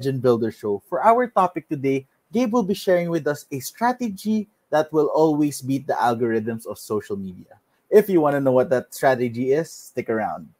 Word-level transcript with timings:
Engine 0.00 0.20
Builder 0.20 0.52
Show. 0.52 0.80
For 0.88 1.02
our 1.02 1.26
topic 1.26 1.68
today, 1.68 2.06
Gabe 2.32 2.52
will 2.52 2.62
be 2.62 2.72
sharing 2.72 3.10
with 3.10 3.26
us 3.26 3.46
a 3.50 3.58
strategy 3.58 4.46
that 4.70 4.92
will 4.92 5.06
always 5.06 5.60
beat 5.60 5.88
the 5.88 5.94
algorithms 5.94 6.66
of 6.66 6.78
social 6.78 7.16
media. 7.16 7.58
If 7.90 8.08
you 8.08 8.20
want 8.20 8.34
to 8.34 8.40
know 8.40 8.52
what 8.52 8.70
that 8.70 8.94
strategy 8.94 9.50
is, 9.50 9.72
stick 9.72 10.08
around. 10.08 10.50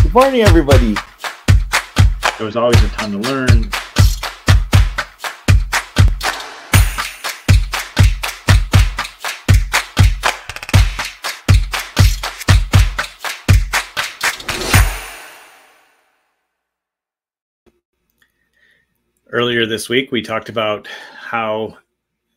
Good 0.00 0.14
morning, 0.14 0.40
everybody. 0.48 0.96
There 2.38 2.46
was 2.46 2.56
always 2.56 2.82
a 2.82 2.88
ton 2.88 3.12
to 3.12 3.18
learn. 3.18 3.68
Earlier 19.32 19.66
this 19.66 19.88
week, 19.88 20.12
we 20.12 20.22
talked 20.22 20.48
about 20.48 20.86
how 20.86 21.76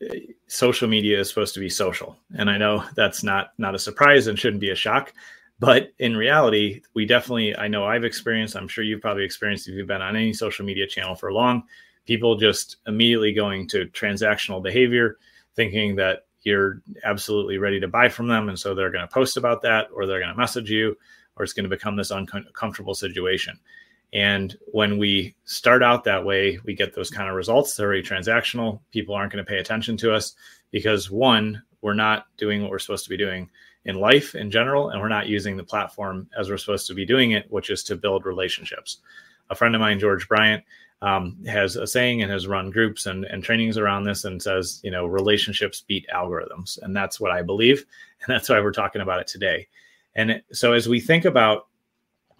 uh, 0.02 0.14
social 0.48 0.88
media 0.88 1.20
is 1.20 1.28
supposed 1.28 1.54
to 1.54 1.60
be 1.60 1.68
social, 1.68 2.16
and 2.36 2.50
I 2.50 2.58
know 2.58 2.84
that's 2.96 3.22
not 3.22 3.52
not 3.58 3.74
a 3.74 3.78
surprise 3.78 4.26
and 4.26 4.38
shouldn't 4.38 4.60
be 4.60 4.70
a 4.70 4.74
shock. 4.74 5.12
But 5.58 5.92
in 5.98 6.16
reality, 6.16 6.82
we 6.92 7.06
definitely, 7.06 7.56
I 7.56 7.66
know 7.66 7.86
I've 7.86 8.04
experienced, 8.04 8.56
I'm 8.56 8.68
sure 8.68 8.84
you've 8.84 9.00
probably 9.00 9.24
experienced 9.24 9.68
if 9.68 9.74
you've 9.74 9.86
been 9.86 10.02
on 10.02 10.14
any 10.14 10.34
social 10.34 10.66
media 10.66 10.86
channel 10.86 11.14
for 11.14 11.32
long, 11.32 11.62
people 12.04 12.36
just 12.36 12.76
immediately 12.86 13.32
going 13.32 13.66
to 13.68 13.86
transactional 13.86 14.62
behavior, 14.62 15.16
thinking 15.54 15.96
that 15.96 16.26
you're 16.42 16.82
absolutely 17.04 17.56
ready 17.56 17.80
to 17.80 17.88
buy 17.88 18.08
from 18.08 18.28
them. 18.28 18.50
And 18.50 18.58
so 18.58 18.74
they're 18.74 18.90
going 18.90 19.06
to 19.06 19.12
post 19.12 19.38
about 19.38 19.62
that, 19.62 19.88
or 19.94 20.06
they're 20.06 20.20
going 20.20 20.32
to 20.32 20.38
message 20.38 20.70
you, 20.70 20.94
or 21.36 21.42
it's 21.42 21.54
going 21.54 21.64
to 21.64 21.74
become 21.74 21.96
this 21.96 22.10
uncomfortable 22.10 22.94
situation. 22.94 23.58
And 24.12 24.56
when 24.72 24.98
we 24.98 25.34
start 25.44 25.82
out 25.82 26.04
that 26.04 26.24
way, 26.24 26.58
we 26.64 26.74
get 26.74 26.94
those 26.94 27.10
kind 27.10 27.28
of 27.28 27.34
results. 27.34 27.74
They're 27.74 27.88
very 27.88 28.02
transactional. 28.02 28.80
People 28.90 29.14
aren't 29.14 29.32
going 29.32 29.44
to 29.44 29.48
pay 29.48 29.58
attention 29.58 29.96
to 29.98 30.14
us 30.14 30.34
because 30.70 31.10
one, 31.10 31.62
we're 31.82 31.94
not 31.94 32.26
doing 32.36 32.62
what 32.62 32.70
we're 32.70 32.78
supposed 32.78 33.04
to 33.04 33.10
be 33.10 33.16
doing 33.16 33.48
in 33.84 33.96
life 33.96 34.34
in 34.34 34.50
general, 34.50 34.90
and 34.90 35.00
we're 35.00 35.08
not 35.08 35.28
using 35.28 35.56
the 35.56 35.62
platform 35.62 36.28
as 36.36 36.50
we're 36.50 36.56
supposed 36.56 36.86
to 36.88 36.94
be 36.94 37.06
doing 37.06 37.32
it, 37.32 37.50
which 37.50 37.70
is 37.70 37.84
to 37.84 37.96
build 37.96 38.26
relationships. 38.26 38.98
A 39.50 39.54
friend 39.54 39.74
of 39.74 39.80
mine, 39.80 40.00
George 40.00 40.26
Bryant, 40.26 40.64
um, 41.02 41.36
has 41.46 41.76
a 41.76 41.86
saying 41.86 42.22
and 42.22 42.32
has 42.32 42.46
run 42.46 42.70
groups 42.70 43.06
and, 43.06 43.24
and 43.26 43.44
trainings 43.44 43.78
around 43.78 44.04
this 44.04 44.24
and 44.24 44.42
says, 44.42 44.80
you 44.82 44.90
know, 44.90 45.06
relationships 45.06 45.84
beat 45.86 46.06
algorithms. 46.12 46.78
And 46.82 46.96
that's 46.96 47.20
what 47.20 47.30
I 47.30 47.42
believe. 47.42 47.84
And 48.26 48.34
that's 48.34 48.48
why 48.48 48.58
we're 48.60 48.72
talking 48.72 49.02
about 49.02 49.20
it 49.20 49.26
today. 49.26 49.68
And 50.14 50.42
so 50.50 50.72
as 50.72 50.88
we 50.88 51.00
think 51.00 51.26
about 51.26 51.66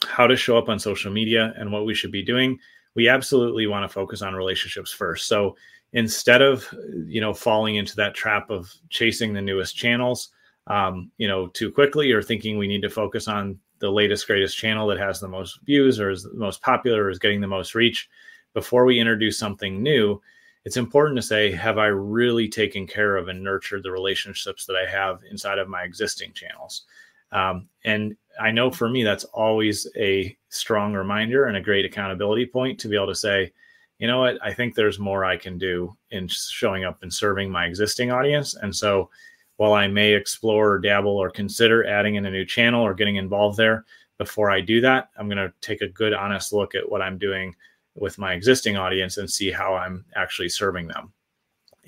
how 0.04 0.26
to 0.26 0.36
show 0.36 0.58
up 0.58 0.68
on 0.68 0.78
social 0.78 1.12
media 1.12 1.54
and 1.56 1.72
what 1.72 1.86
we 1.86 1.94
should 1.94 2.12
be 2.12 2.22
doing, 2.22 2.58
we 2.94 3.08
absolutely 3.08 3.66
want 3.66 3.84
to 3.84 3.92
focus 3.92 4.22
on 4.22 4.34
relationships 4.34 4.92
first. 4.92 5.26
So 5.26 5.56
instead 5.92 6.42
of 6.42 6.68
you 7.06 7.20
know 7.20 7.32
falling 7.32 7.76
into 7.76 7.96
that 7.96 8.14
trap 8.14 8.50
of 8.50 8.72
chasing 8.90 9.32
the 9.32 9.42
newest 9.42 9.76
channels, 9.76 10.30
um, 10.66 11.10
you 11.18 11.28
know, 11.28 11.48
too 11.48 11.70
quickly 11.70 12.12
or 12.12 12.22
thinking 12.22 12.58
we 12.58 12.68
need 12.68 12.82
to 12.82 12.90
focus 12.90 13.28
on 13.28 13.58
the 13.78 13.90
latest 13.90 14.26
greatest 14.26 14.56
channel 14.56 14.86
that 14.88 14.98
has 14.98 15.20
the 15.20 15.28
most 15.28 15.60
views 15.64 16.00
or 16.00 16.10
is 16.10 16.22
the 16.22 16.34
most 16.34 16.62
popular 16.62 17.04
or 17.04 17.10
is 17.10 17.18
getting 17.18 17.40
the 17.40 17.46
most 17.46 17.74
reach, 17.74 18.08
before 18.54 18.86
we 18.86 18.98
introduce 18.98 19.38
something 19.38 19.82
new, 19.82 20.20
it's 20.64 20.78
important 20.78 21.16
to 21.16 21.22
say, 21.22 21.52
have 21.52 21.78
I 21.78 21.86
really 21.86 22.48
taken 22.48 22.86
care 22.86 23.16
of 23.16 23.28
and 23.28 23.44
nurtured 23.44 23.82
the 23.82 23.92
relationships 23.92 24.64
that 24.66 24.76
I 24.76 24.90
have 24.90 25.20
inside 25.30 25.58
of 25.58 25.68
my 25.68 25.82
existing 25.82 26.32
channels? 26.32 26.86
Um, 27.32 27.68
and 27.84 28.16
I 28.40 28.50
know 28.50 28.70
for 28.70 28.88
me, 28.88 29.02
that's 29.02 29.24
always 29.24 29.86
a 29.96 30.36
strong 30.48 30.94
reminder 30.94 31.46
and 31.46 31.56
a 31.56 31.62
great 31.62 31.84
accountability 31.84 32.46
point 32.46 32.78
to 32.80 32.88
be 32.88 32.96
able 32.96 33.06
to 33.08 33.14
say, 33.14 33.52
you 33.98 34.06
know 34.06 34.20
what, 34.20 34.38
I 34.42 34.52
think 34.52 34.74
there's 34.74 34.98
more 34.98 35.24
I 35.24 35.36
can 35.36 35.56
do 35.56 35.96
in 36.10 36.28
showing 36.28 36.84
up 36.84 37.02
and 37.02 37.12
serving 37.12 37.50
my 37.50 37.64
existing 37.64 38.10
audience. 38.10 38.54
And 38.54 38.74
so 38.74 39.10
while 39.56 39.72
I 39.72 39.88
may 39.88 40.12
explore 40.12 40.72
or 40.72 40.78
dabble 40.78 41.16
or 41.16 41.30
consider 41.30 41.86
adding 41.86 42.16
in 42.16 42.26
a 42.26 42.30
new 42.30 42.44
channel 42.44 42.82
or 42.82 42.92
getting 42.94 43.16
involved 43.16 43.56
there, 43.56 43.84
before 44.18 44.50
I 44.50 44.60
do 44.60 44.80
that, 44.82 45.10
I'm 45.18 45.28
going 45.28 45.38
to 45.38 45.52
take 45.60 45.82
a 45.82 45.88
good, 45.88 46.12
honest 46.12 46.52
look 46.52 46.74
at 46.74 46.88
what 46.88 47.02
I'm 47.02 47.18
doing 47.18 47.54
with 47.94 48.18
my 48.18 48.34
existing 48.34 48.76
audience 48.76 49.16
and 49.16 49.30
see 49.30 49.50
how 49.50 49.74
I'm 49.74 50.04
actually 50.14 50.50
serving 50.50 50.88
them. 50.88 51.12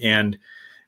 And 0.01 0.39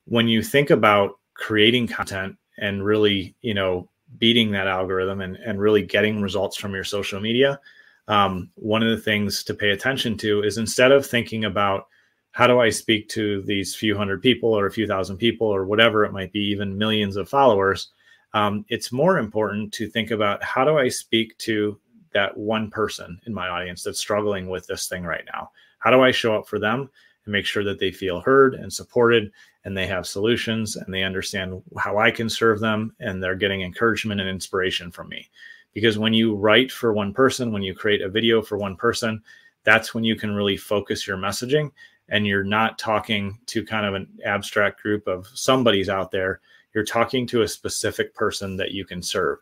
when 0.05 0.29
you 0.29 0.43
think 0.43 0.71
about 0.71 1.19
creating 1.35 1.87
content 1.87 2.37
and 2.59 2.85
really, 2.85 3.35
you 3.43 3.55
know, 3.55 3.89
beating 4.19 4.51
that 4.53 4.67
algorithm 4.67 5.21
and, 5.21 5.37
and 5.37 5.61
really 5.61 5.83
getting 5.83 6.21
results 6.21 6.57
from 6.57 6.75
your 6.75 6.85
social 6.85 7.21
media, 7.21 7.61
um, 8.09 8.51
one 8.57 8.83
of 8.83 8.91
the 8.91 9.03
things 9.03 9.45
to 9.45 9.55
pay 9.55 9.71
attention 9.71 10.17
to 10.19 10.43
is 10.43 10.59
instead 10.59 10.93
of 10.93 11.07
thinking 11.07 11.45
about 11.45 11.87
how 12.33 12.47
do 12.47 12.61
I 12.61 12.71
speak 12.71 13.09
to 13.11 13.43
these 13.43 13.75
few 13.75 13.97
hundred 13.97 14.23
people 14.23 14.53
or 14.53 14.67
a 14.67 14.71
few 14.73 14.87
thousand 14.87 15.17
people 15.17 15.47
or 15.47 15.65
whatever 15.65 16.05
it 16.05 16.13
might 16.13 16.33
be, 16.33 16.41
even 16.41 16.79
millions 16.79 17.17
of 17.17 17.29
followers, 17.29 17.91
um, 18.35 18.65
it's 18.69 18.93
more 18.93 19.19
important 19.19 19.73
to 19.75 19.89
think 19.89 20.11
about 20.11 20.43
how 20.43 20.65
do 20.65 20.79
I 20.79 20.89
speak 20.89 21.37
to 21.39 21.79
that 22.13 22.37
one 22.37 22.71
person 22.71 23.21
in 23.27 23.35
my 23.35 23.49
audience 23.49 23.83
that's 23.83 23.99
struggling 23.99 24.49
with 24.49 24.67
this 24.67 24.89
thing 24.89 25.05
right 25.05 25.25
now? 25.33 25.51
How 25.79 25.91
do 25.91 26.03
I 26.03 26.11
show 26.11 26.37
up 26.37 26.47
for 26.47 26.59
them 26.59 26.91
and 27.25 27.33
make 27.33 27.47
sure 27.47 27.65
that 27.65 27.79
they 27.79 27.91
feel 27.91 28.21
heard 28.21 28.55
and 28.55 28.73
supported 28.73 29.33
and 29.65 29.77
they 29.77 29.87
have 29.87 30.07
solutions 30.07 30.77
and 30.77 30.93
they 30.93 31.03
understand 31.03 31.63
how 31.79 31.99
I 31.99 32.11
can 32.11 32.29
serve 32.29 32.61
them 32.61 32.95
and 33.01 33.23
they're 33.23 33.35
getting 33.35 33.63
encouragement 33.63 34.21
and 34.21 34.31
inspiration 34.31 34.91
from 34.91 35.09
me. 35.09 35.29
Because 35.75 35.99
when 35.99 36.15
you 36.15 36.35
write 36.35 36.73
for 36.73 36.93
one 36.93 37.13
person, 37.13 37.53
when 37.53 37.63
you 37.63 37.75
create 37.75 38.03
a 38.03 38.09
video 38.09 38.43
for 38.43 38.59
one 38.59 38.77
person, 38.77 39.23
that's 39.65 39.95
when 39.95 40.05
you 40.05 40.17
can 40.17 40.35
really 40.35 40.57
focus 40.57 41.07
your 41.07 41.17
messaging 41.17 41.71
and 42.09 42.27
you're 42.27 42.45
not 42.45 42.79
talking 42.79 43.39
to 43.47 43.65
kind 43.65 43.87
of 43.87 43.95
an 43.95 44.09
abstract 44.25 44.83
group 44.83 45.07
of 45.07 45.27
somebody's 45.35 45.89
out 45.89 46.11
there. 46.11 46.41
You're 46.75 46.85
talking 46.85 47.27
to 47.29 47.43
a 47.43 47.49
specific 47.49 48.15
person 48.15 48.57
that 48.57 48.73
you 48.73 48.85
can 48.85 49.03
serve. 49.03 49.39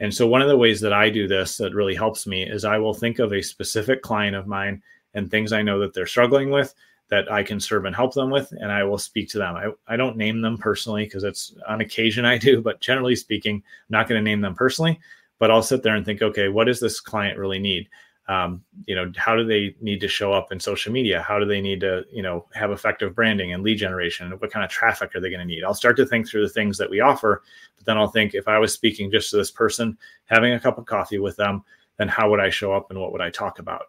And 0.00 0.12
so, 0.12 0.26
one 0.26 0.40
of 0.40 0.48
the 0.48 0.56
ways 0.56 0.80
that 0.80 0.92
I 0.92 1.10
do 1.10 1.28
this 1.28 1.56
that 1.58 1.74
really 1.74 1.94
helps 1.94 2.26
me 2.26 2.42
is 2.42 2.64
I 2.64 2.78
will 2.78 2.94
think 2.94 3.18
of 3.18 3.32
a 3.32 3.42
specific 3.42 4.02
client 4.02 4.34
of 4.34 4.46
mine 4.46 4.82
and 5.14 5.30
things 5.30 5.52
I 5.52 5.62
know 5.62 5.78
that 5.80 5.92
they're 5.92 6.06
struggling 6.06 6.50
with 6.50 6.74
that 7.10 7.30
I 7.30 7.42
can 7.42 7.60
serve 7.60 7.84
and 7.84 7.94
help 7.94 8.14
them 8.14 8.30
with, 8.30 8.52
and 8.52 8.70
I 8.70 8.84
will 8.84 8.98
speak 8.98 9.28
to 9.30 9.38
them. 9.38 9.56
I, 9.56 9.66
I 9.86 9.96
don't 9.96 10.16
name 10.16 10.40
them 10.40 10.56
personally 10.56 11.04
because 11.04 11.24
it's 11.24 11.54
on 11.68 11.80
occasion 11.80 12.24
I 12.24 12.38
do, 12.38 12.62
but 12.62 12.80
generally 12.80 13.16
speaking, 13.16 13.56
I'm 13.56 13.62
not 13.90 14.08
going 14.08 14.18
to 14.18 14.24
name 14.24 14.40
them 14.40 14.54
personally. 14.54 14.98
But 15.38 15.50
I'll 15.50 15.62
sit 15.62 15.82
there 15.82 15.96
and 15.96 16.04
think, 16.04 16.20
okay, 16.20 16.48
what 16.48 16.64
does 16.64 16.80
this 16.80 17.00
client 17.00 17.38
really 17.38 17.58
need? 17.58 17.88
Um, 18.28 18.62
you 18.86 18.94
know, 18.94 19.10
how 19.16 19.34
do 19.34 19.44
they 19.44 19.74
need 19.80 20.00
to 20.02 20.06
show 20.06 20.32
up 20.32 20.52
in 20.52 20.60
social 20.60 20.92
media? 20.92 21.20
How 21.20 21.38
do 21.38 21.46
they 21.46 21.60
need 21.60 21.80
to, 21.80 22.04
you 22.12 22.22
know, 22.22 22.46
have 22.52 22.70
effective 22.70 23.14
branding 23.14 23.52
and 23.52 23.64
lead 23.64 23.78
generation? 23.78 24.30
What 24.30 24.52
kind 24.52 24.64
of 24.64 24.70
traffic 24.70 25.16
are 25.16 25.20
they 25.20 25.30
going 25.30 25.40
to 25.40 25.46
need? 25.46 25.64
I'll 25.64 25.74
start 25.74 25.96
to 25.96 26.06
think 26.06 26.28
through 26.28 26.42
the 26.42 26.52
things 26.52 26.76
that 26.78 26.90
we 26.90 27.00
offer, 27.00 27.42
but 27.76 27.86
then 27.86 27.96
I'll 27.96 28.06
think 28.06 28.34
if 28.34 28.46
I 28.46 28.58
was 28.58 28.72
speaking 28.72 29.10
just 29.10 29.30
to 29.30 29.38
this 29.38 29.50
person, 29.50 29.96
having 30.26 30.52
a 30.52 30.60
cup 30.60 30.78
of 30.78 30.86
coffee 30.86 31.18
with 31.18 31.36
them, 31.36 31.64
then 31.96 32.06
how 32.06 32.30
would 32.30 32.38
I 32.38 32.50
show 32.50 32.72
up 32.72 32.90
and 32.90 33.00
what 33.00 33.12
would 33.12 33.22
I 33.22 33.30
talk 33.30 33.58
about? 33.58 33.86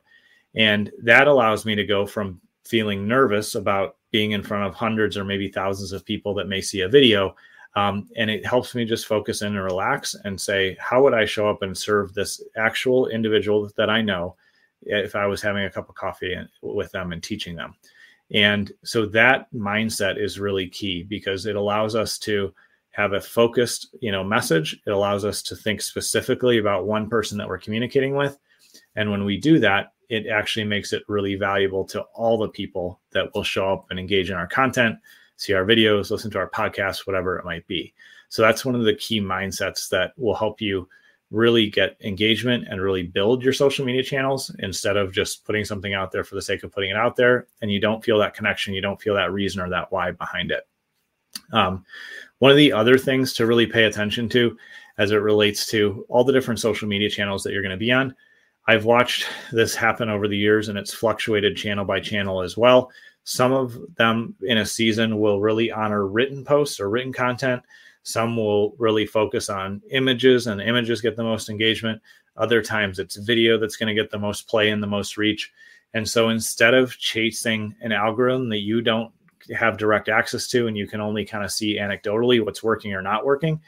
And 0.56 0.90
that 1.04 1.28
allows 1.28 1.66
me 1.66 1.76
to 1.76 1.86
go 1.86 2.06
from 2.06 2.40
feeling 2.66 3.08
nervous 3.08 3.56
about 3.56 3.98
being 4.12 4.32
in 4.32 4.44
front 4.44 4.66
of 4.66 4.76
hundreds 4.76 5.18
or 5.18 5.24
maybe 5.24 5.48
thousands 5.48 5.92
of 5.92 6.06
people 6.06 6.34
that 6.36 6.48
may 6.48 6.62
see 6.62 6.82
a 6.82 6.90
video. 6.90 7.36
Um, 7.76 8.10
and 8.18 8.30
it 8.30 8.46
helps 8.46 8.76
me 8.76 8.84
just 8.84 9.08
focus 9.08 9.42
in 9.42 9.56
and 9.56 9.64
relax 9.64 10.16
and 10.26 10.40
say, 10.40 10.76
how 10.80 11.02
would 11.04 11.14
I 11.14 11.26
show 11.26 11.50
up 11.50 11.62
and 11.62 11.78
serve 11.78 12.14
this 12.14 12.44
actual 12.58 13.08
individual 13.08 13.70
that 13.78 13.90
I 13.90 14.02
know 14.02 14.36
if 14.82 15.16
I 15.16 15.26
was 15.26 15.42
having 15.42 15.64
a 15.64 15.70
cup 15.70 15.88
of 15.88 15.96
coffee 15.96 16.36
with 16.62 16.92
them 16.92 17.14
and 17.14 17.24
teaching 17.24 17.56
them? 17.56 17.76
And 18.34 18.72
so 18.84 19.06
that 19.08 19.52
mindset 19.54 20.22
is 20.22 20.40
really 20.40 20.68
key 20.68 21.04
because 21.04 21.46
it 21.46 21.56
allows 21.56 21.96
us 21.96 22.18
to 22.20 22.54
have 22.92 23.14
a 23.14 23.22
focused, 23.22 23.96
you 24.02 24.12
know, 24.12 24.24
message. 24.24 24.80
It 24.86 24.92
allows 24.92 25.24
us 25.24 25.42
to 25.44 25.56
think 25.56 25.82
specifically 25.82 26.58
about 26.58 26.86
one 26.86 27.10
person 27.10 27.38
that 27.38 27.48
we're 27.48 27.58
communicating 27.58 28.16
with. 28.16 28.38
And 28.96 29.12
when 29.12 29.24
we 29.24 29.38
do 29.38 29.60
that, 29.60 29.94
it 30.12 30.28
actually 30.28 30.66
makes 30.66 30.92
it 30.92 31.04
really 31.08 31.36
valuable 31.36 31.86
to 31.86 32.02
all 32.14 32.38
the 32.38 32.50
people 32.50 33.00
that 33.12 33.34
will 33.34 33.46
show 33.46 33.72
up 33.72 33.86
and 33.90 33.98
engage 33.98 34.30
in 34.30 34.36
our 34.36 34.46
content, 34.46 34.98
see 35.38 35.54
our 35.54 35.64
videos, 35.64 36.12
listen 36.12 36.30
to 36.30 36.38
our 36.38 36.50
podcasts, 36.50 37.08
whatever 37.08 37.40
it 37.40 37.46
might 37.46 37.66
be. 37.66 37.94
So 38.28 38.42
that's 38.42 38.66
one 38.66 38.76
of 38.76 38.84
the 38.84 38.96
key 38.96 39.22
mindsets 39.22 39.88
that 39.88 40.12
will 40.18 40.36
help 40.36 40.60
you 40.60 40.90
really 41.32 41.70
get 41.70 41.96
engagement 42.04 42.66
and 42.70 42.82
really 42.82 43.04
build 43.04 43.42
your 43.42 43.54
social 43.54 43.86
media 43.86 44.04
channels 44.04 44.54
instead 44.60 44.98
of 44.98 45.14
just 45.14 45.46
putting 45.46 45.64
something 45.64 45.94
out 45.94 46.12
there 46.12 46.26
for 46.26 46.36
the 46.36 46.42
sake 46.42 46.64
of 46.64 46.74
putting 46.74 46.90
it 46.90 46.98
out 46.98 47.16
there 47.16 47.48
and 47.62 47.72
you 47.72 47.80
don't 47.80 48.04
feel 48.04 48.20
that 48.20 48.34
connection, 48.34 48.74
you 48.74 48.82
don't 48.82 49.02
feel 49.02 49.16
that 49.16 49.32
reason 49.32 49.62
or 49.62 49.70
that 49.70 49.90
why 49.94 50.12
behind 50.12 50.52
it. 50.52 50.68
Um, 51.54 51.86
one 52.40 52.52
of 52.52 52.58
the 52.58 52.74
other 52.74 52.98
things 52.98 53.34
to 53.36 53.46
really 53.46 53.66
pay 53.66 53.86
attention 53.86 54.28
to 54.30 54.58
as 54.98 55.12
it 55.12 55.16
relates 55.16 55.68
to 55.68 56.06
all 56.10 56.26
the 56.26 56.34
different 56.34 56.60
social 56.60 56.90
media 56.90 57.10
channels 57.10 57.44
that 57.44 57.54
you're 57.54 57.62
going 57.62 57.72
to 57.72 57.78
be 57.78 57.94
on 57.94 58.14
I've 58.68 58.86
watched 58.86 59.28
this 59.52 59.76
happen 59.76 60.10
over 60.10 60.28
the 60.28 60.38
years 60.38 60.70
and 60.70 60.78
it's 60.78 60.94
fluctuated 60.94 61.58
channel 61.58 61.86
by 61.86 62.00
channel 62.00 62.42
as 62.42 62.58
well. 62.58 62.92
Some 63.24 63.52
of 63.52 63.78
them 63.96 64.36
in 64.44 64.60
a 64.60 64.66
season 64.66 65.20
will 65.20 65.42
really 65.42 65.72
honor 65.72 66.08
written 66.08 66.44
posts 66.44 66.80
or 66.80 66.90
written 66.90 67.14
content. 67.14 67.62
Some 68.04 68.36
will 68.36 68.76
really 68.80 69.06
focus 69.06 69.48
on 69.50 69.82
images, 69.92 70.48
and 70.48 70.60
images 70.60 71.02
get 71.02 71.16
the 71.16 71.24
most 71.24 71.50
engagement. 71.50 72.02
Other 72.36 72.62
times 72.62 72.98
it's 72.98 73.16
video 73.18 73.60
that's 73.60 73.78
going 73.78 73.96
to 73.96 74.02
get 74.02 74.10
the 74.10 74.18
most 74.18 74.48
play 74.48 74.72
and 74.72 74.82
the 74.82 74.88
most 74.88 75.18
reach. 75.18 75.52
And 75.94 76.08
so 76.08 76.30
instead 76.30 76.74
of 76.74 76.98
chasing 76.98 77.76
an 77.82 77.92
algorithm 77.92 78.50
that 78.50 78.62
you 78.62 78.82
don't 78.82 79.12
have 79.56 79.78
direct 79.78 80.10
access 80.10 80.48
to 80.48 80.68
and 80.68 80.78
you 80.78 80.88
can 80.88 81.02
only 81.02 81.26
kind 81.26 81.44
of 81.44 81.52
see 81.52 81.78
anecdotally 81.78 82.44
what's 82.44 82.64
working 82.64 82.94
or 82.94 83.02
not 83.02 83.26
working, 83.26 83.62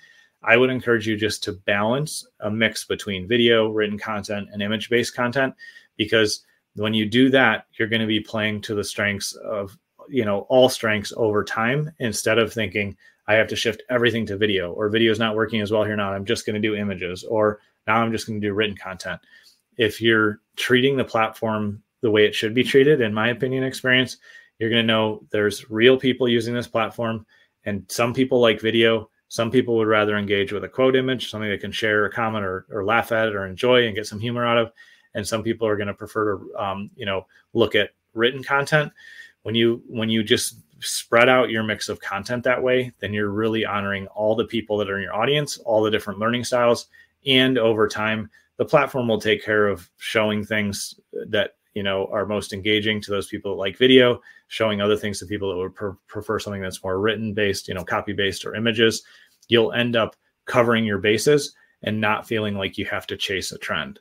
I 0.43 0.57
would 0.57 0.69
encourage 0.69 1.07
you 1.07 1.15
just 1.15 1.43
to 1.43 1.53
balance 1.53 2.27
a 2.41 2.51
mix 2.51 2.85
between 2.85 3.27
video, 3.27 3.69
written 3.69 3.97
content, 3.97 4.49
and 4.51 4.61
image 4.61 4.89
based 4.89 5.15
content 5.15 5.53
because 5.97 6.43
when 6.75 6.93
you 6.93 7.05
do 7.05 7.29
that, 7.29 7.67
you're 7.77 7.87
going 7.87 8.01
to 8.01 8.07
be 8.07 8.19
playing 8.19 8.61
to 8.61 8.75
the 8.75 8.83
strengths 8.83 9.33
of, 9.33 9.77
you 10.09 10.25
know, 10.25 10.41
all 10.49 10.69
strengths 10.69 11.13
over 11.15 11.43
time 11.43 11.91
instead 11.99 12.39
of 12.39 12.51
thinking, 12.51 12.97
I 13.27 13.35
have 13.35 13.47
to 13.47 13.55
shift 13.55 13.83
everything 13.89 14.25
to 14.25 14.37
video 14.37 14.73
or 14.73 14.89
video 14.89 15.11
is 15.11 15.19
not 15.19 15.35
working 15.35 15.61
as 15.61 15.71
well 15.71 15.83
here 15.83 15.95
now. 15.95 16.11
I'm 16.11 16.25
just 16.25 16.45
going 16.45 16.61
to 16.61 16.67
do 16.67 16.75
images 16.75 17.23
or 17.23 17.59
now 17.87 17.97
I'm 17.97 18.11
just 18.11 18.27
going 18.27 18.41
to 18.41 18.47
do 18.47 18.53
written 18.53 18.75
content. 18.75 19.21
If 19.77 20.01
you're 20.01 20.41
treating 20.55 20.97
the 20.97 21.05
platform 21.05 21.81
the 22.01 22.11
way 22.11 22.25
it 22.25 22.35
should 22.35 22.53
be 22.53 22.63
treated, 22.63 22.99
in 22.99 23.13
my 23.13 23.29
opinion, 23.29 23.63
experience, 23.63 24.17
you're 24.59 24.69
going 24.69 24.81
to 24.81 24.87
know 24.87 25.25
there's 25.31 25.69
real 25.69 25.97
people 25.97 26.27
using 26.27 26.53
this 26.53 26.67
platform 26.67 27.25
and 27.65 27.85
some 27.87 28.13
people 28.13 28.41
like 28.41 28.59
video 28.59 29.09
some 29.33 29.49
people 29.49 29.75
would 29.77 29.87
rather 29.87 30.15
engage 30.15 30.53
with 30.53 30.63
a 30.63 30.69
quote 30.69 30.95
image, 30.95 31.31
something 31.31 31.49
they 31.49 31.57
can 31.57 31.71
share, 31.71 32.05
or 32.05 32.09
comment, 32.09 32.45
or, 32.45 32.67
or 32.69 32.85
laugh 32.85 33.11
at 33.11 33.29
it, 33.29 33.35
or 33.35 33.47
enjoy 33.47 33.87
and 33.87 33.95
get 33.95 34.05
some 34.05 34.19
humor 34.19 34.45
out 34.45 34.59
of. 34.59 34.71
And 35.15 35.27
some 35.27 35.41
people 35.41 35.67
are 35.67 35.75
going 35.75 35.87
to 35.87 35.93
prefer 35.95 36.37
to, 36.37 36.55
um, 36.55 36.91
you 36.95 37.07
know, 37.07 37.25
look 37.53 37.73
at 37.73 37.89
written 38.13 38.43
content. 38.43 38.91
When 39.41 39.55
you 39.55 39.81
when 39.87 40.07
you 40.07 40.23
just 40.23 40.57
spread 40.81 41.29
out 41.29 41.49
your 41.49 41.63
mix 41.63 41.89
of 41.89 41.99
content 41.99 42.43
that 42.43 42.61
way, 42.61 42.91
then 42.99 43.11
you're 43.11 43.31
really 43.31 43.65
honoring 43.65 44.05
all 44.09 44.35
the 44.35 44.45
people 44.45 44.77
that 44.77 44.87
are 44.87 44.97
in 44.97 45.01
your 45.01 45.15
audience, 45.15 45.57
all 45.57 45.81
the 45.81 45.89
different 45.89 46.19
learning 46.19 46.43
styles, 46.43 46.85
and 47.25 47.57
over 47.57 47.87
time, 47.87 48.29
the 48.57 48.65
platform 48.65 49.07
will 49.07 49.19
take 49.19 49.43
care 49.43 49.67
of 49.67 49.89
showing 49.97 50.45
things 50.45 50.99
that 51.29 51.55
you 51.73 51.81
know 51.81 52.07
are 52.11 52.27
most 52.27 52.53
engaging 52.53 53.01
to 53.01 53.09
those 53.09 53.27
people 53.27 53.51
that 53.51 53.59
like 53.59 53.77
video 53.77 54.21
showing 54.47 54.81
other 54.81 54.95
things 54.95 55.17
to 55.17 55.25
people 55.25 55.49
that 55.49 55.57
would 55.57 55.73
pre- 55.73 55.97
prefer 56.07 56.37
something 56.37 56.61
that's 56.61 56.83
more 56.83 56.99
written 56.99 57.33
based 57.33 57.67
you 57.67 57.73
know 57.73 57.83
copy 57.83 58.13
based 58.13 58.45
or 58.45 58.55
images 58.55 59.03
you'll 59.47 59.73
end 59.73 59.95
up 59.95 60.15
covering 60.45 60.85
your 60.85 60.97
bases 60.97 61.55
and 61.83 61.99
not 61.99 62.27
feeling 62.27 62.55
like 62.55 62.77
you 62.77 62.85
have 62.85 63.07
to 63.07 63.17
chase 63.17 63.51
a 63.51 63.57
trend. 63.57 63.99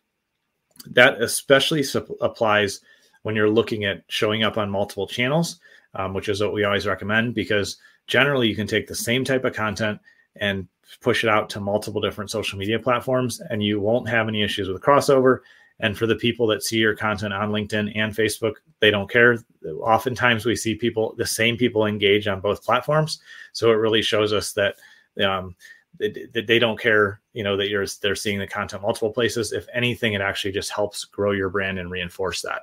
That 0.87 1.21
especially 1.21 1.85
applies 2.21 2.81
when 3.23 3.37
you're 3.37 3.51
looking 3.51 3.85
at 3.85 4.03
showing 4.09 4.43
up 4.43 4.59
on 4.59 4.71
multiple 4.71 5.07
channels, 5.07 5.61
um, 5.95 6.15
which 6.15 6.29
is 6.29 6.41
what 6.41 6.53
we 6.53 6.65
always 6.65 6.87
recommend 6.87 7.35
because 7.35 7.77
generally 8.07 8.49
you 8.49 8.57
can 8.57 8.67
take 8.67 8.87
the 8.87 8.95
same 8.95 9.25
type 9.25 9.45
of 9.45 9.55
content 9.55 10.01
and 10.37 10.67
push 11.01 11.25
it 11.25 11.31
out 11.31 11.49
to 11.51 11.61
multiple 11.61 12.01
different 12.01 12.31
social 12.31 12.59
media 12.59 12.79
platforms 12.79 13.41
and 13.51 13.63
you 13.63 13.81
won't 13.81 14.09
have 14.09 14.29
any 14.29 14.43
issues 14.43 14.69
with 14.69 14.83
crossover. 14.83 15.41
And 15.81 15.97
for 15.97 16.07
the 16.07 16.17
people 16.17 16.47
that 16.49 16.63
see 16.63 16.79
your 16.79 16.95
content 16.95 17.33
on 17.33 17.51
LinkedIn 17.51 17.93
and 17.97 18.15
Facebook, 18.15 18.55
they 18.81 18.91
don't 18.91 19.11
care. 19.11 19.39
Oftentimes 19.81 20.45
we 20.45 20.55
see 20.55 20.75
people, 20.75 21.15
the 21.17 21.27
same 21.27 21.57
people 21.57 21.87
engage 21.87 22.29
on 22.29 22.41
both 22.41 22.65
platforms. 22.65 23.21
So 23.53 23.71
it 23.71 23.77
really 23.77 24.03
shows 24.03 24.33
us 24.33 24.53
that 24.53 24.77
um, 25.21 25.57
they, 25.99 26.27
they 26.33 26.59
don't 26.59 26.81
care, 26.81 27.21
you 27.33 27.45
know, 27.45 27.57
that 27.57 27.69
you're 27.69 27.87
they're 28.01 28.15
seeing 28.15 28.39
the 28.39 28.47
content 28.47 28.83
multiple 28.83 29.13
places. 29.13 29.53
If 29.53 29.67
anything, 29.73 30.15
it 30.15 30.21
actually 30.21 30.53
just 30.53 30.71
helps 30.71 31.05
grow 31.05 31.33
your 31.33 31.51
brand 31.51 31.79
and 31.79 31.91
reinforce 31.91 32.43
that. 32.43 32.63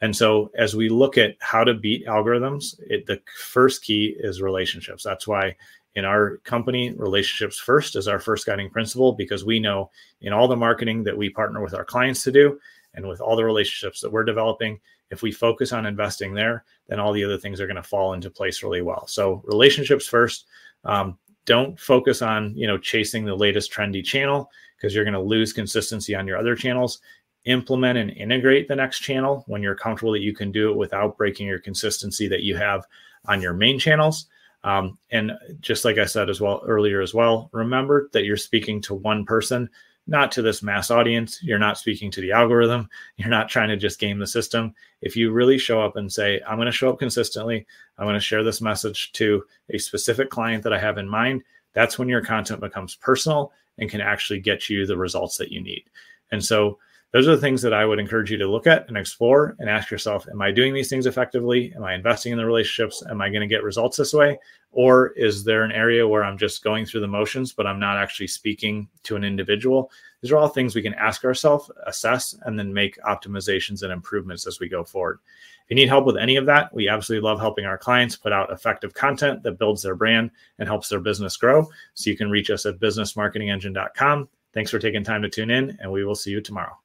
And 0.00 0.14
so, 0.14 0.50
as 0.56 0.76
we 0.76 0.88
look 0.88 1.16
at 1.16 1.36
how 1.40 1.64
to 1.64 1.74
beat 1.74 2.06
algorithms, 2.06 2.78
it, 2.86 3.06
the 3.06 3.20
first 3.38 3.82
key 3.82 4.14
is 4.18 4.42
relationships. 4.42 5.02
That's 5.02 5.26
why 5.26 5.56
in 5.94 6.04
our 6.04 6.36
company, 6.38 6.92
relationships 6.92 7.58
first 7.58 7.96
is 7.96 8.06
our 8.06 8.18
first 8.18 8.44
guiding 8.44 8.68
principle 8.68 9.14
because 9.14 9.44
we 9.44 9.58
know 9.58 9.90
in 10.20 10.34
all 10.34 10.48
the 10.48 10.56
marketing 10.56 11.02
that 11.04 11.16
we 11.16 11.30
partner 11.30 11.62
with 11.62 11.74
our 11.74 11.84
clients 11.84 12.22
to 12.24 12.32
do 12.32 12.60
and 12.94 13.06
with 13.06 13.22
all 13.22 13.36
the 13.36 13.44
relationships 13.44 14.00
that 14.02 14.12
we're 14.12 14.24
developing, 14.24 14.78
if 15.10 15.22
we 15.22 15.32
focus 15.32 15.72
on 15.72 15.86
investing 15.86 16.34
there, 16.34 16.64
then 16.88 17.00
all 17.00 17.12
the 17.14 17.24
other 17.24 17.38
things 17.38 17.60
are 17.60 17.66
going 17.66 17.76
to 17.76 17.82
fall 17.82 18.12
into 18.12 18.28
place 18.28 18.62
really 18.62 18.82
well. 18.82 19.06
So, 19.06 19.42
relationships 19.46 20.06
first. 20.06 20.46
Um, 20.84 21.18
don't 21.46 21.78
focus 21.80 22.22
on 22.22 22.54
you 22.56 22.66
know 22.66 22.76
chasing 22.78 23.24
the 23.24 23.34
latest 23.34 23.72
trendy 23.72 24.04
channel 24.04 24.50
because 24.76 24.94
you're 24.94 25.04
going 25.04 25.14
to 25.14 25.20
lose 25.20 25.52
consistency 25.52 26.14
on 26.14 26.26
your 26.26 26.36
other 26.36 26.54
channels. 26.54 27.00
Implement 27.44 27.96
and 27.96 28.10
integrate 28.10 28.66
the 28.66 28.76
next 28.76 29.00
channel 29.00 29.44
when 29.46 29.62
you're 29.62 29.76
comfortable 29.76 30.12
that 30.12 30.20
you 30.20 30.34
can 30.34 30.50
do 30.50 30.70
it 30.70 30.76
without 30.76 31.16
breaking 31.16 31.46
your 31.46 31.60
consistency 31.60 32.26
that 32.28 32.42
you 32.42 32.56
have 32.56 32.84
on 33.26 33.40
your 33.40 33.54
main 33.54 33.78
channels. 33.78 34.26
Um, 34.64 34.98
and 35.12 35.30
just 35.60 35.84
like 35.84 35.96
i 35.98 36.06
said 36.06 36.28
as 36.28 36.40
well 36.40 36.60
earlier 36.66 37.00
as 37.00 37.14
well 37.14 37.50
remember 37.52 38.08
that 38.12 38.24
you're 38.24 38.36
speaking 38.36 38.80
to 38.82 38.94
one 38.94 39.24
person 39.24 39.70
not 40.06 40.30
to 40.32 40.42
this 40.42 40.62
mass 40.62 40.90
audience. 40.90 41.42
You're 41.42 41.58
not 41.58 41.78
speaking 41.78 42.10
to 42.12 42.20
the 42.20 42.32
algorithm. 42.32 42.88
You're 43.16 43.28
not 43.28 43.48
trying 43.48 43.68
to 43.68 43.76
just 43.76 43.98
game 43.98 44.18
the 44.18 44.26
system. 44.26 44.74
If 45.00 45.16
you 45.16 45.32
really 45.32 45.58
show 45.58 45.80
up 45.80 45.96
and 45.96 46.12
say, 46.12 46.40
I'm 46.46 46.56
going 46.56 46.66
to 46.66 46.72
show 46.72 46.90
up 46.90 46.98
consistently, 46.98 47.66
I'm 47.98 48.06
going 48.06 48.14
to 48.14 48.20
share 48.20 48.44
this 48.44 48.60
message 48.60 49.12
to 49.12 49.44
a 49.70 49.78
specific 49.78 50.30
client 50.30 50.62
that 50.62 50.72
I 50.72 50.78
have 50.78 50.98
in 50.98 51.08
mind, 51.08 51.42
that's 51.72 51.98
when 51.98 52.08
your 52.08 52.22
content 52.22 52.60
becomes 52.60 52.94
personal 52.94 53.52
and 53.78 53.90
can 53.90 54.00
actually 54.00 54.40
get 54.40 54.70
you 54.70 54.86
the 54.86 54.96
results 54.96 55.36
that 55.36 55.52
you 55.52 55.60
need. 55.60 55.84
And 56.32 56.42
so 56.44 56.78
those 57.16 57.28
are 57.28 57.34
the 57.34 57.40
things 57.40 57.62
that 57.62 57.72
I 57.72 57.86
would 57.86 57.98
encourage 57.98 58.30
you 58.30 58.36
to 58.36 58.46
look 58.46 58.66
at 58.66 58.86
and 58.88 58.96
explore 58.98 59.56
and 59.58 59.70
ask 59.70 59.90
yourself 59.90 60.28
Am 60.30 60.42
I 60.42 60.50
doing 60.50 60.74
these 60.74 60.90
things 60.90 61.06
effectively? 61.06 61.72
Am 61.74 61.82
I 61.82 61.94
investing 61.94 62.30
in 62.30 62.36
the 62.36 62.44
relationships? 62.44 63.02
Am 63.08 63.22
I 63.22 63.30
going 63.30 63.40
to 63.40 63.46
get 63.46 63.62
results 63.62 63.96
this 63.96 64.12
way? 64.12 64.38
Or 64.72 65.12
is 65.12 65.42
there 65.42 65.62
an 65.62 65.72
area 65.72 66.06
where 66.06 66.22
I'm 66.22 66.36
just 66.36 66.62
going 66.62 66.84
through 66.84 67.00
the 67.00 67.08
motions, 67.08 67.54
but 67.54 67.66
I'm 67.66 67.80
not 67.80 67.96
actually 67.96 68.26
speaking 68.26 68.86
to 69.04 69.16
an 69.16 69.24
individual? 69.24 69.90
These 70.20 70.30
are 70.30 70.36
all 70.36 70.48
things 70.48 70.74
we 70.74 70.82
can 70.82 70.92
ask 70.92 71.24
ourselves, 71.24 71.70
assess, 71.86 72.34
and 72.42 72.58
then 72.58 72.70
make 72.70 73.00
optimizations 73.00 73.82
and 73.82 73.90
improvements 73.90 74.46
as 74.46 74.60
we 74.60 74.68
go 74.68 74.84
forward. 74.84 75.20
If 75.64 75.70
you 75.70 75.76
need 75.76 75.88
help 75.88 76.04
with 76.04 76.18
any 76.18 76.36
of 76.36 76.44
that, 76.44 76.74
we 76.74 76.86
absolutely 76.86 77.26
love 77.26 77.40
helping 77.40 77.64
our 77.64 77.78
clients 77.78 78.14
put 78.14 78.34
out 78.34 78.52
effective 78.52 78.92
content 78.92 79.42
that 79.42 79.58
builds 79.58 79.80
their 79.80 79.96
brand 79.96 80.32
and 80.58 80.68
helps 80.68 80.90
their 80.90 81.00
business 81.00 81.38
grow. 81.38 81.66
So 81.94 82.10
you 82.10 82.16
can 82.18 82.30
reach 82.30 82.50
us 82.50 82.66
at 82.66 82.78
businessmarketingengine.com. 82.78 84.28
Thanks 84.52 84.70
for 84.70 84.78
taking 84.78 85.02
time 85.02 85.22
to 85.22 85.30
tune 85.30 85.50
in, 85.50 85.78
and 85.80 85.90
we 85.90 86.04
will 86.04 86.14
see 86.14 86.30
you 86.30 86.42
tomorrow. 86.42 86.76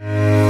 Música 0.00 0.43